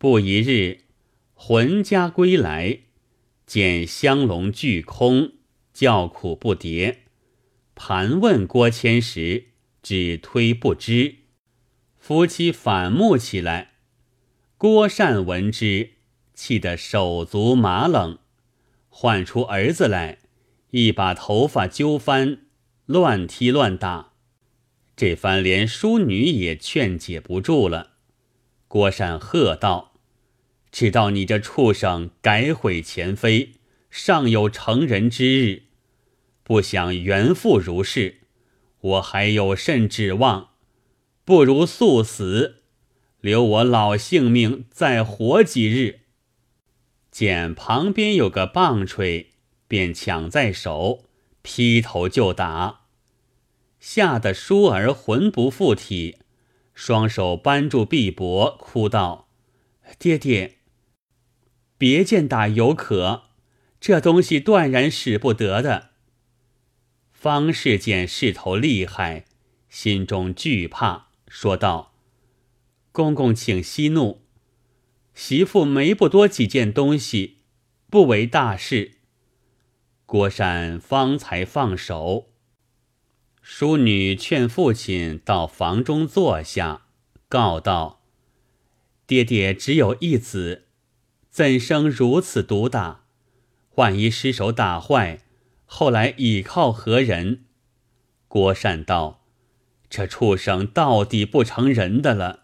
[0.00, 0.84] 不一日，
[1.34, 2.78] 浑家归来，
[3.44, 5.32] 见香笼俱空，
[5.74, 7.00] 叫苦不迭。
[7.74, 9.48] 盘问郭谦时，
[9.82, 11.16] 只推不知。
[11.98, 13.72] 夫妻反目起来。
[14.56, 15.90] 郭善闻之，
[16.32, 18.20] 气得手足麻冷，
[18.88, 20.20] 唤出儿子来，
[20.70, 22.46] 一把头发揪翻，
[22.86, 24.14] 乱踢乱打。
[24.96, 27.90] 这番连淑女也劝解不住了。
[28.66, 29.89] 郭善喝道。
[30.72, 33.54] 知道你这畜生改悔前非，
[33.90, 35.62] 尚有成人之日，
[36.44, 38.20] 不想原复如是，
[38.80, 40.50] 我还有甚指望？
[41.24, 42.62] 不如速死，
[43.20, 46.00] 留我老性命再活几日。
[47.10, 49.30] 见旁边有个棒槌，
[49.66, 51.04] 便抢在手，
[51.42, 52.82] 劈头就打，
[53.80, 56.18] 吓得舒儿魂不附体，
[56.74, 59.28] 双手扳住臂膊，哭道
[59.98, 60.58] ：“爹爹！”
[61.80, 63.22] 别见打有可，
[63.80, 65.92] 这东西断然使不得的。
[67.10, 69.24] 方氏见势头厉害，
[69.70, 71.94] 心中惧怕，说道
[72.92, 74.20] ：“公公请息怒，
[75.14, 77.38] 媳妇没不多几件东西，
[77.88, 78.98] 不为大事。”
[80.04, 82.28] 郭山方才放手。
[83.40, 86.82] 淑女劝父亲到房中坐下，
[87.30, 88.02] 告道
[89.08, 90.66] ：“爹爹只有一子。”
[91.30, 93.04] 怎生如此毒打？
[93.76, 95.20] 万一失手打坏，
[95.64, 97.44] 后来倚靠何人？
[98.26, 99.22] 郭善道
[99.88, 102.40] ：“这畜生到底不成人的了，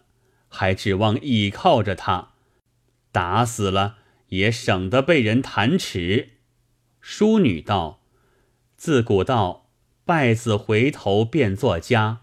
[0.47, 2.29] 还指望倚靠着他？
[3.11, 3.97] 打死了
[4.29, 6.29] 也省得被人弹齿。”
[7.01, 8.01] 淑女道
[8.77, 9.69] ：“自古道
[10.05, 12.21] 败子回头便作家，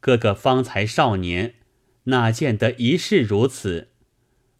[0.00, 1.56] 哥哥方才少年，
[2.04, 3.90] 哪见得一世如此？”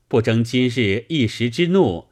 [0.06, 2.08] 不争今日一时之怒，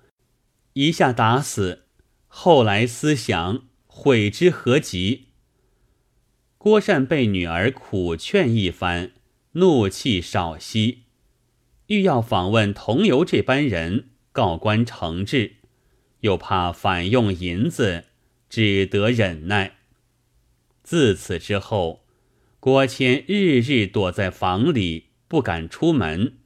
[0.73, 1.85] 一下打死，
[2.27, 5.29] 后来思想悔之何及？
[6.57, 9.13] 郭善被女儿苦劝一番，
[9.53, 11.03] 怒气少息，
[11.89, 15.57] 欲要访问同游这班人，告官惩治，
[16.21, 18.05] 又怕反用银子，
[18.49, 19.79] 只得忍耐。
[20.83, 22.05] 自此之后，
[22.59, 26.39] 郭谦日日躲在房里，不敢出门。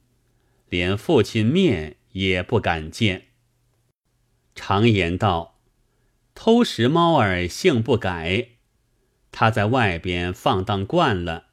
[0.69, 3.27] 连父亲面也不敢见。
[4.55, 5.59] 常言道
[6.33, 8.49] ：“偷食猫儿性不改。”
[9.31, 11.47] 他在外边放荡惯了，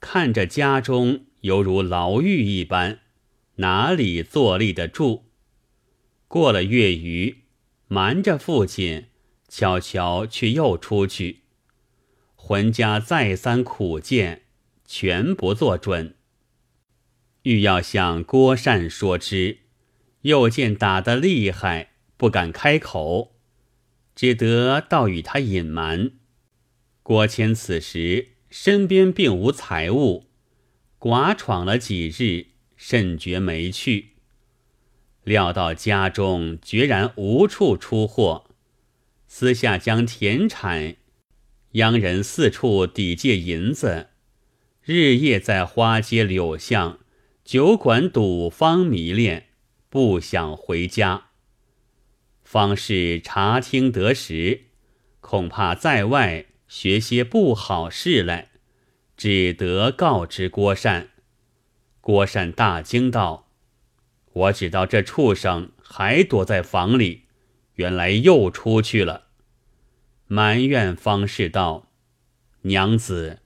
[0.00, 3.00] 看着家中犹如牢狱一般，
[3.56, 5.24] 哪里坐立得住？
[6.28, 7.44] 过了月余，
[7.88, 9.06] 瞒着父亲，
[9.48, 11.40] 悄悄却又出去。
[12.34, 14.42] 浑家再三苦谏，
[14.84, 16.16] 全不做准。
[17.42, 19.58] 欲要向郭善说之，
[20.22, 23.34] 又见打得厉害，不敢开口，
[24.14, 26.12] 只得倒与他隐瞒。
[27.02, 30.26] 郭谦此时身边并无财物，
[31.00, 34.10] 寡闯了几日，甚觉没趣。
[35.24, 38.46] 料到家中决然无处出货，
[39.26, 40.96] 私下将田产
[41.72, 44.10] 央人四处抵借银子，
[44.82, 47.00] 日夜在花街柳巷。
[47.44, 49.48] 酒馆赌方迷恋，
[49.88, 51.30] 不想回家。
[52.44, 54.66] 方士查听得时，
[55.20, 58.52] 恐怕在外学些不好事来，
[59.16, 61.08] 只得告知郭善。
[62.00, 63.48] 郭善大惊道
[64.32, 67.24] ：“我知道这畜生还躲在房里，
[67.74, 69.26] 原来又出去了。”
[70.28, 71.90] 埋怨方士道
[72.62, 73.40] ：“娘子，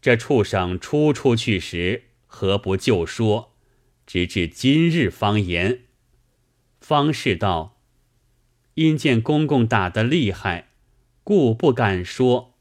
[0.00, 3.56] 这畜生出出去时。”何不就说，
[4.06, 5.80] 直至今日方言？
[6.80, 7.82] 方士道
[8.74, 10.70] ：“因见公公打得厉害，
[11.24, 12.54] 故不敢说。”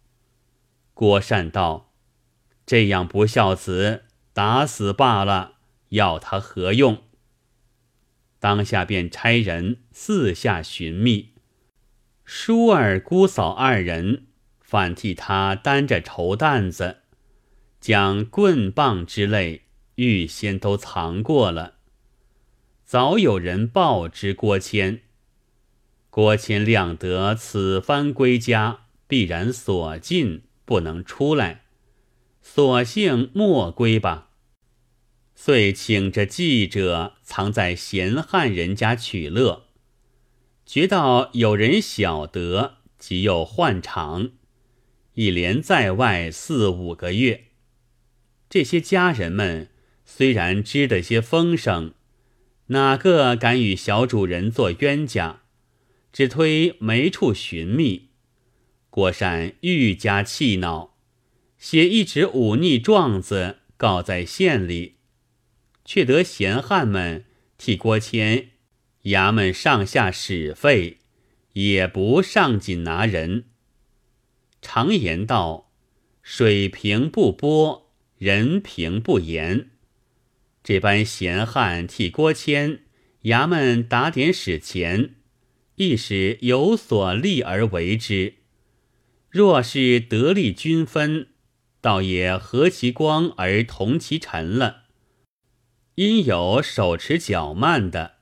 [0.95, 1.93] 郭善道
[2.65, 5.59] ：“这样不孝子，打死罢了，
[5.89, 7.03] 要他何用？”
[8.39, 11.35] 当下便差人四下寻觅，
[12.25, 14.27] 叔儿姑嫂二人
[14.59, 17.03] 反替他担着绸担子。
[17.79, 19.63] 将棍棒之类
[19.95, 21.75] 预先都藏过了。
[22.85, 25.01] 早有人报知郭谦，
[26.09, 31.65] 郭谦料得此番归家必然锁禁，不能出来，
[32.41, 34.29] 索性莫归吧。
[35.35, 39.67] 遂请着记者藏在闲汉人家取乐，
[40.65, 44.31] 觉到有人晓得，即又换场，
[45.13, 47.48] 一连在外四五个月。
[48.49, 49.69] 这些家人们
[50.05, 51.93] 虽然知得些风声，
[52.67, 55.41] 哪个敢与小主人做冤家？
[56.11, 58.09] 只推没处寻觅。
[58.89, 60.97] 郭善愈加气恼，
[61.59, 64.95] 写一纸忤逆状子告在县里，
[65.85, 67.25] 却得闲汉们
[67.59, 68.49] 替郭谦
[69.03, 70.97] 衙门上下使费，
[71.53, 73.45] 也不上紧拿人。
[74.59, 75.71] 常言道
[76.23, 77.88] ：“水平不波，
[78.19, 79.71] 人平不言。”
[80.63, 82.81] 这般闲汉替郭谦
[83.23, 85.15] 衙门打点使钱，
[85.75, 88.35] 亦是有所利而为之。
[89.29, 91.29] 若是得利均分，
[91.81, 94.83] 倒也和其光而同其尘了。
[95.95, 98.15] 因有手持脚慢的，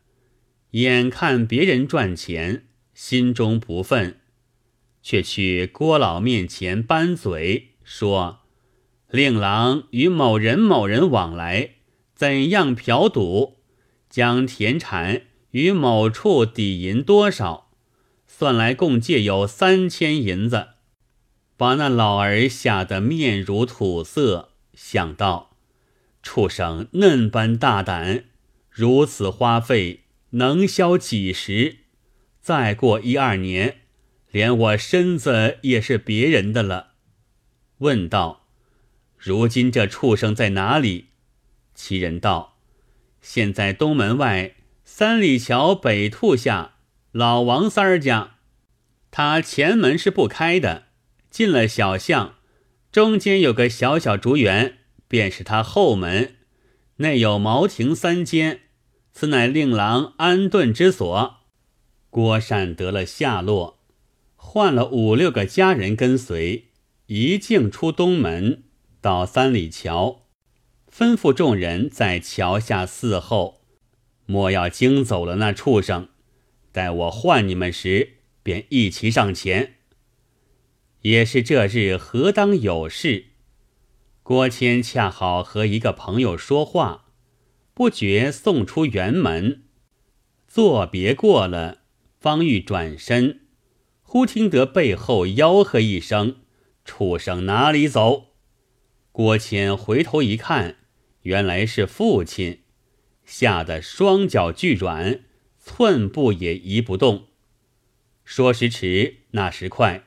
[0.71, 4.17] 眼看别人赚钱，心中不忿，
[5.01, 8.41] 却去郭老面前扳嘴说
[9.09, 11.71] ：“令郎与某人某人往来。”
[12.15, 13.57] 怎样嫖赌，
[14.09, 15.21] 将田产
[15.51, 17.69] 与某处抵银多少？
[18.25, 20.69] 算来共借有三千银子，
[21.55, 24.49] 把那老儿吓得面如土色。
[24.73, 25.55] 想到
[26.23, 28.25] 畜生嫩般大胆，
[28.71, 31.77] 如此花费能消几时？
[32.41, 33.81] 再过一二年，
[34.31, 36.93] 连我身子也是别人的了。
[37.77, 38.46] 问道：
[39.17, 41.07] 如今这畜生在哪里？
[41.73, 42.57] 其人道
[43.21, 46.75] ：“现在东门外三里桥北兔下
[47.11, 48.37] 老王三儿家，
[49.11, 50.85] 他前门是不开的。
[51.29, 52.35] 进了小巷，
[52.91, 54.77] 中间有个小小竹园，
[55.07, 56.35] 便是他后门，
[56.97, 58.61] 内有茅亭三间，
[59.11, 61.37] 此乃令郎安顿之所。”
[62.09, 63.79] 郭善得了下落，
[64.35, 66.69] 换了五六个家人跟随，
[67.07, 68.63] 一径出东门，
[69.07, 70.23] 到三里桥。
[70.91, 73.61] 吩咐众人在桥下伺候，
[74.25, 76.09] 莫要惊走了那畜生。
[76.73, 79.75] 待我唤你们时，便一齐上前。
[81.03, 83.27] 也是这日何当有事？
[84.23, 87.05] 郭谦恰好和一个朋友说话，
[87.73, 89.63] 不觉送出园门，
[90.49, 91.77] 作别过了，
[92.19, 93.47] 方欲转身，
[94.01, 96.39] 忽听得背后吆喝一声
[96.83, 98.25] ：“畜生哪里走？”
[99.17, 100.75] 郭谦回头一看。
[101.23, 102.59] 原来是父亲，
[103.25, 105.21] 吓得双脚俱软，
[105.57, 107.25] 寸步也移不动。
[108.23, 110.03] 说时迟，那时快，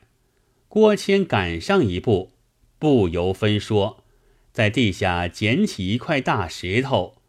[0.69, 2.35] 郭谦赶上一步，
[2.79, 4.05] 不由分说，
[4.53, 7.21] 在地下捡起一块大石头，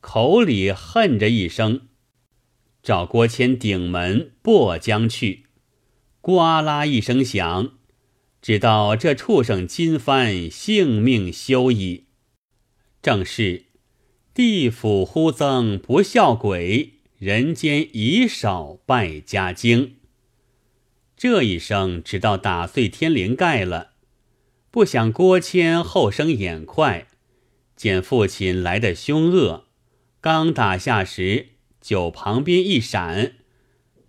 [0.00, 1.88] 口里恨着一声，
[2.80, 5.46] 找郭谦顶门破将去。
[6.20, 7.72] 呱啦一声响，
[8.44, 12.08] 知道这畜生今番性命休矣。
[13.00, 13.64] 正是
[14.34, 19.96] 地府忽增不孝鬼，人间以少败家精。
[21.16, 23.92] 这一声直到打碎天灵盖了。
[24.70, 27.06] 不想郭谦后生眼快，
[27.74, 29.68] 见父亲来的凶恶，
[30.20, 33.36] 刚打下时就旁边一闪，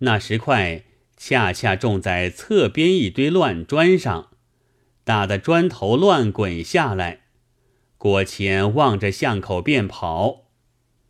[0.00, 0.84] 那石块
[1.16, 4.30] 恰恰种在侧边一堆乱砖上，
[5.04, 7.22] 打得砖头乱滚下来。
[7.98, 10.48] 郭谦望着巷口便跑，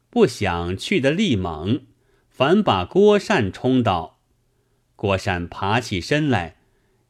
[0.09, 1.83] 不想去的力猛，
[2.29, 4.21] 反把郭善冲倒。
[4.95, 6.57] 郭善爬起身来，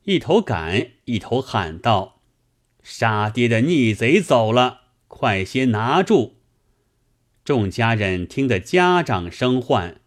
[0.04, 2.22] 一头赶，一头喊道
[2.82, 6.38] ：“杀爹的逆贼走了，快些拿住！”
[7.44, 10.00] 众家人听得家长声唤，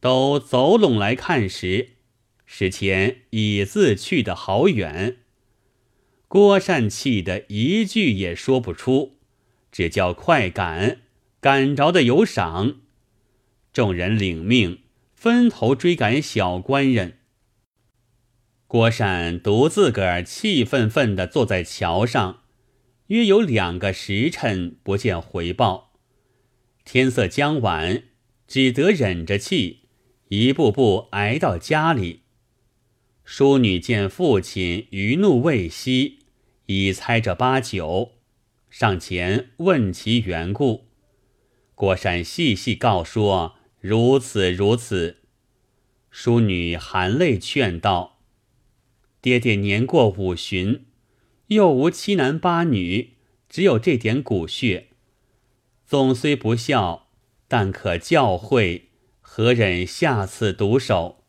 [0.00, 1.90] 都走拢来看时，
[2.52, 5.18] 史前已自去得好远。
[6.26, 9.18] 郭善气得一句也说不出，
[9.70, 11.02] 只叫快赶，
[11.40, 12.80] 赶着的有赏。
[13.72, 14.80] 众人领命，
[15.14, 17.18] 分头追赶小官人。
[18.66, 22.42] 郭善独自个儿气愤愤地坐在桥上，
[23.06, 25.92] 约有两个时辰不见回报。
[26.84, 28.02] 天色将晚，
[28.48, 29.82] 只得忍着气，
[30.30, 32.22] 一步步挨到家里。
[33.32, 36.18] 淑女见父亲余怒未息。
[36.66, 38.14] 已猜着八九，
[38.68, 40.88] 上前问其缘故。
[41.76, 45.18] 郭善细细告说：如此如此。
[46.10, 48.18] 淑女含泪劝道
[49.22, 50.86] ：“爹爹年过五旬，
[51.46, 53.14] 又无七男八女，
[53.48, 54.88] 只有这点骨血，
[55.86, 57.06] 纵虽不孝，
[57.46, 58.82] 但可教诲，
[59.20, 61.19] 何忍下次毒手？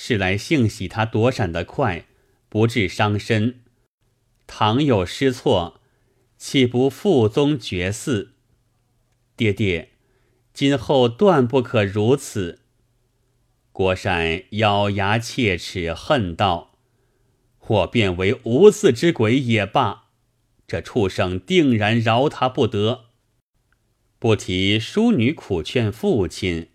[0.00, 2.06] 是来幸喜他躲闪得快，
[2.48, 3.62] 不致伤身。”
[4.46, 5.80] 倘有失错，
[6.36, 8.28] 岂不父宗绝嗣？
[9.36, 9.90] 爹爹，
[10.54, 12.60] 今后断不可如此。
[13.72, 16.78] 郭善咬牙切齿，恨道
[17.66, 20.04] ：“我便为无嗣之鬼也罢，
[20.68, 23.06] 这畜生定然饶他不得。”
[24.20, 26.68] 不提淑女苦劝父亲，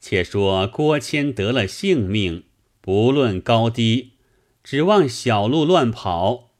[0.00, 2.44] 且说郭谦得了性命，
[2.86, 4.12] 不论高低，
[4.62, 6.52] 指望小路乱跑。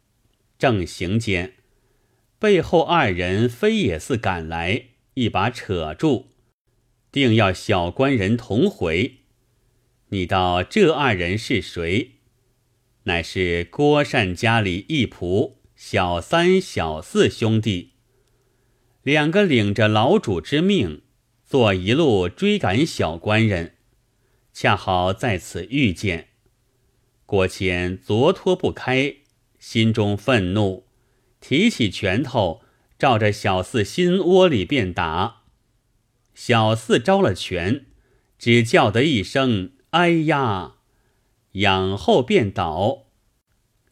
[0.58, 1.52] 正行间，
[2.40, 6.24] 背后二人飞也似赶来，一把扯住，
[7.12, 9.18] 定要小官人同回。
[10.08, 12.14] 你道这二人是谁？
[13.04, 17.92] 乃是郭善家里一仆小三、小四兄弟。
[19.04, 21.02] 两个领着老主之命，
[21.44, 23.75] 做一路追赶小官人，
[24.58, 26.28] 恰好在此遇见。
[27.26, 29.16] 郭谦昨脱不开，
[29.58, 30.86] 心中愤怒，
[31.42, 32.62] 提起拳头，
[32.98, 35.42] 照着小四心窝里便打。
[36.34, 37.84] 小四招了拳，
[38.38, 40.76] 只叫得一声“哎呀”，
[41.52, 43.08] 仰后便倒，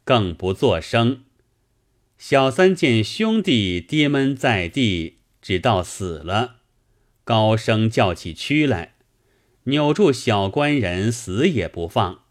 [0.02, 1.24] 更不作声。
[2.16, 6.60] 小三见兄弟跌闷在地，直到死了，
[7.22, 8.93] 高声叫起屈来，
[9.64, 12.22] 扭住小官人，死也不放。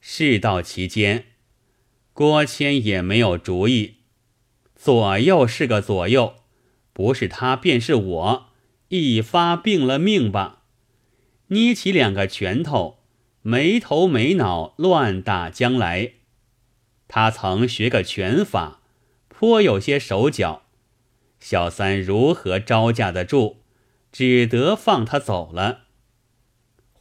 [0.00, 1.26] 事到其间，
[2.12, 3.96] 郭谦也没有主意。
[4.74, 6.34] 左右是个左右，
[6.92, 8.46] 不是他便是我，
[8.88, 10.62] 一发病了命吧。
[11.48, 12.98] 捏起两个拳头，
[13.42, 16.12] 没头没脑乱打将来。
[17.08, 18.80] 他曾学个拳法。
[19.28, 20.62] 颇有些手脚，
[21.40, 23.56] 小三如何招架得住？
[24.12, 25.81] 只得放他走了。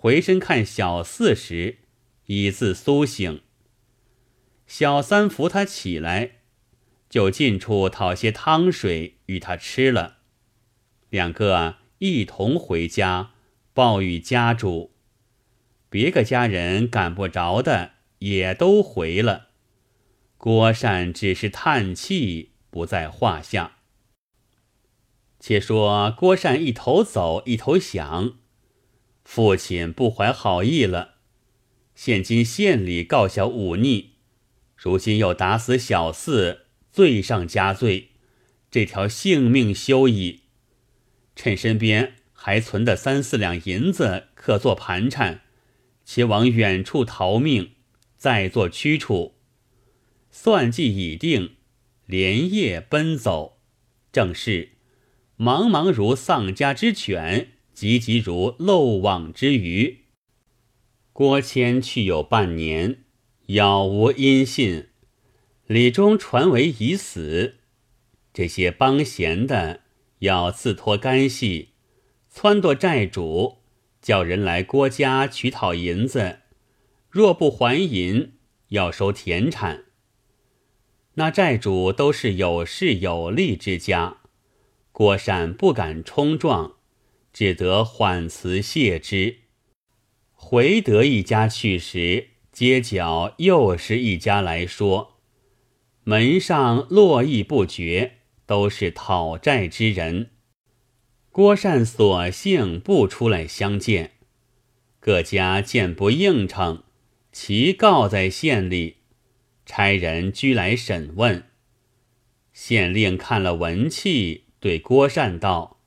[0.01, 1.77] 回身看小四时，
[2.25, 3.43] 已自苏醒。
[4.65, 6.39] 小三扶他起来，
[7.07, 10.17] 就近处讨些汤水与他吃了。
[11.11, 13.33] 两个一同回家
[13.75, 14.95] 报与家主，
[15.87, 19.49] 别个家人赶不着的也都回了。
[20.35, 23.77] 郭善只是叹气，不在话下。
[25.39, 28.39] 且说郭善一头走，一头想：
[29.23, 31.15] 父亲不怀好意了，
[31.95, 34.11] 现今县里告小忤逆，
[34.75, 38.09] 如今又打死小四，罪上加罪，
[38.69, 40.41] 这条性命休矣。
[41.35, 45.41] 趁身边还存的三四两银子，可做盘缠，
[46.03, 47.75] 且往远处逃命，
[48.17, 49.35] 再做驱处。
[50.29, 51.55] 算计已定，
[52.05, 53.59] 连夜奔走，
[54.11, 54.71] 正是
[55.37, 57.51] 茫茫如丧家之犬，
[57.81, 60.01] 急急如漏网之鱼。
[61.13, 63.05] 郭谦去有半年，
[63.47, 64.89] 杳无音信，
[65.65, 67.55] 李中传为已死。
[68.35, 69.79] 这些帮闲的
[70.19, 71.69] 要自托干系，
[72.31, 73.63] 撺掇债主，
[73.99, 76.41] 叫人来郭家取讨银子，
[77.09, 78.33] 若不还银，
[78.67, 79.85] 要收田产。
[81.15, 84.17] 那债主都是有势有力之家，
[84.91, 86.75] 郭善不敢冲撞，
[87.33, 89.37] 只得缓辞谢之。
[90.33, 95.19] 回得一家去时，街角又是一家来说，
[96.03, 100.31] 门上络绎不绝，都是讨债之人。
[101.31, 104.11] 郭善索性不出来相见，
[104.99, 106.83] 各家见不应承，
[107.31, 108.97] 齐告在县里。
[109.65, 111.45] 差人居来审问，
[112.51, 115.79] 县令看了文契，对郭善道：“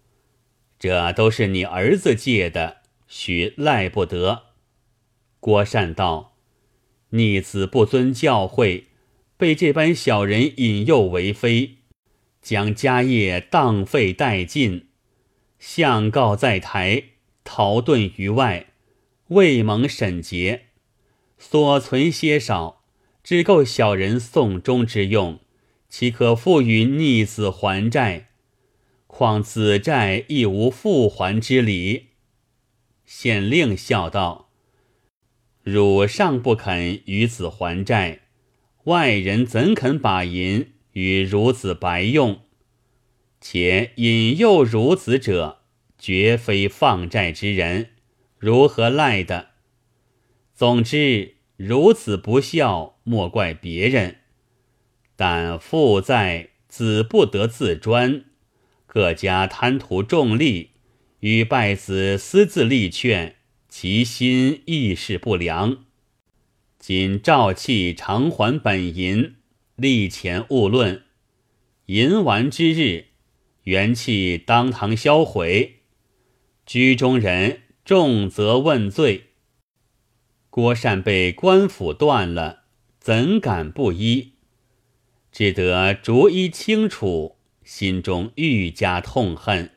[0.85, 4.43] 这都是你儿子借的，许赖不得。”
[5.41, 6.37] 郭善道
[7.17, 8.85] ：“逆子不遵教诲，
[9.38, 11.76] 被这般小人引诱为非，
[12.43, 14.88] 将家业荡废殆尽，
[15.59, 17.05] 相告在台，
[17.45, 18.67] 逃遁于外，
[19.29, 20.67] 未蒙审结，
[21.38, 22.83] 所存些少。”
[23.25, 25.41] 只够小人送终之用，
[25.88, 28.29] 岂可付与逆子还债？
[29.16, 32.09] 况子债亦无复还之理。
[33.06, 34.50] 县令笑道
[35.62, 38.23] ：“汝尚不肯与子还债，
[38.87, 42.40] 外人怎肯把银与孺子白用？
[43.40, 45.61] 且引诱孺子者，
[45.97, 47.90] 绝非放债之人，
[48.37, 49.50] 如何赖的？
[50.52, 54.16] 总之。”孺子不孝，莫怪别人。
[55.14, 58.25] 但父在，子不得自专。
[58.95, 60.71] 各家贪图重利，
[61.19, 63.35] 与败子私自力劝，
[63.69, 65.87] 其心亦是不良。
[66.79, 69.35] 今召弃偿还本银，
[69.75, 71.03] 利钱勿论。
[71.87, 73.07] 银完之日，
[73.65, 75.81] 元气当堂销毁。
[76.65, 79.31] 居中人重责问罪。
[80.51, 82.67] 郭善被官府断了，
[83.01, 84.35] 怎敢不依？
[85.33, 89.71] 只得逐一清楚，心中愈加痛恨。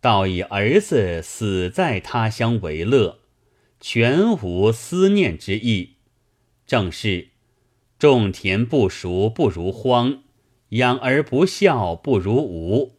[0.00, 3.20] 倒以儿子死在他乡为乐，
[3.78, 5.96] 全无思念之意。
[6.66, 7.28] 正是
[7.98, 10.22] 种田不熟不如荒，
[10.70, 12.98] 养儿不孝不如无。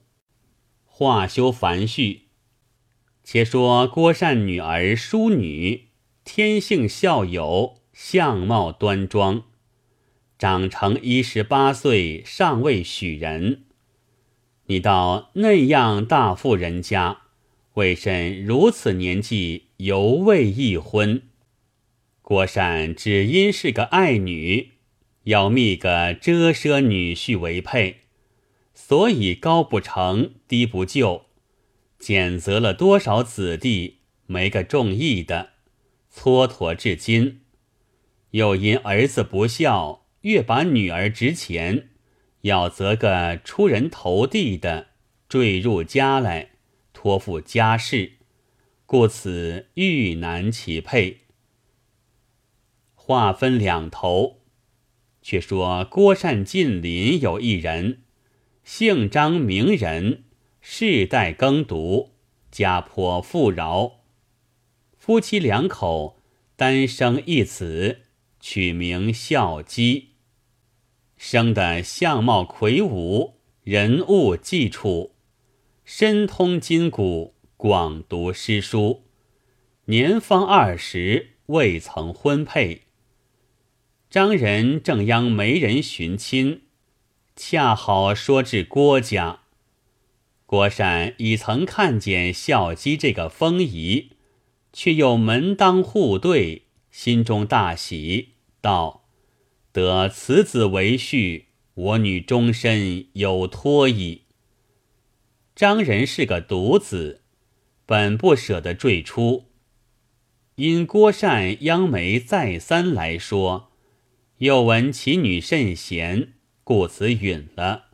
[0.86, 2.27] 话休繁叙，
[3.24, 5.89] 且说郭善女儿淑女，
[6.24, 9.43] 天性孝友，相貌端庄，
[10.38, 13.63] 长成一十八岁，尚未许人。
[14.67, 17.24] 你到那样大富人家，
[17.74, 21.22] 为甚如此年纪犹未一婚？
[22.22, 24.72] 郭善只因是个爱女，
[25.24, 27.98] 要觅个遮奢女婿为配，
[28.74, 31.25] 所以高不成低不就，
[32.00, 35.50] 拣择了多少子弟，没个中意的，
[36.13, 37.41] 蹉跎至今。
[38.32, 41.89] 又因儿子不孝，越把女儿值钱。
[42.43, 44.88] 要择个出人头地的
[45.29, 46.51] 坠入家来，
[46.91, 48.13] 托付家事，
[48.85, 51.21] 故此愈难其配。
[52.95, 54.41] 话分两头，
[55.21, 58.03] 却说郭善近邻有一人，
[58.65, 60.23] 姓张名人，
[60.59, 62.12] 世代耕读，
[62.51, 64.01] 家颇富饶，
[64.97, 66.21] 夫妻两口
[66.57, 68.01] 单生一子，
[68.41, 70.12] 取名孝基。
[71.17, 75.15] 生得相貌魁梧，人物既处，
[75.86, 79.03] 身通筋骨，广读诗书，
[79.86, 82.84] 年方二十，未曾婚配。
[84.10, 86.63] 张人正央媒人寻亲，
[87.36, 89.39] 恰好说至郭家。
[90.46, 94.12] 郭善已曾看见孝基这个风仪，
[94.72, 99.03] 却又门当户对，心中大喜，道。
[99.73, 104.21] 得此子为婿，我女终身有托矣。
[105.55, 107.21] 张仁是个独子，
[107.88, 109.45] 本不舍得坠出，
[110.55, 113.71] 因郭善央媒再三来说，
[114.38, 116.33] 又闻其女甚贤，
[116.63, 117.86] 故此允了。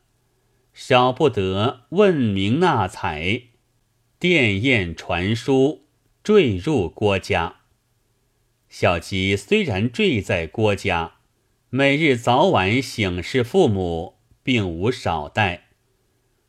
[0.73, 3.43] 少不得问名纳采，
[4.19, 5.85] 殿宴传书，
[6.21, 7.61] 坠入郭家。
[8.67, 11.18] 小姬虽然坠在郭家。
[11.71, 15.65] 每日早晚省视父母，并无少待。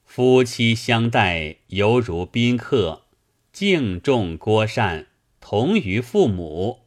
[0.02, 3.02] 夫妻相待，犹如宾客，
[3.52, 6.86] 敬重郭善，同于父母。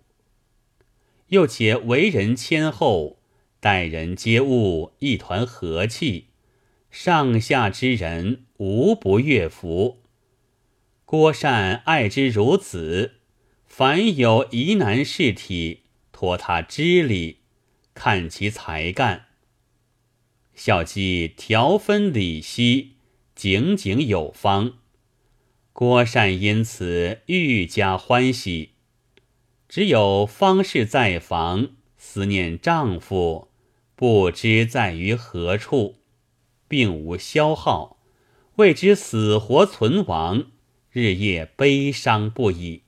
[1.28, 3.20] 又且为人谦厚，
[3.60, 6.30] 待人接物一团和气，
[6.90, 10.02] 上下之人无不悦服。
[11.06, 13.12] 郭善爱之如子，
[13.68, 17.43] 凡有疑难事体，托他知礼。
[17.94, 19.26] 看其才干，
[20.56, 22.94] 孝基调分理析，
[23.36, 24.74] 井井有方。
[25.72, 28.72] 郭善因此愈加欢喜。
[29.68, 33.50] 只有方氏在房，思念丈夫，
[33.96, 35.96] 不知在于何处，
[36.68, 37.98] 并无消耗，
[38.58, 40.52] 为之死活存亡，
[40.92, 42.83] 日夜悲伤不已。